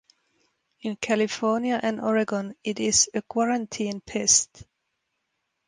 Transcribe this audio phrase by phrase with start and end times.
[0.79, 4.65] In California and Oregon, it is a Quarantine pest.